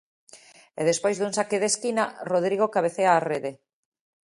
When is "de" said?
1.61-1.67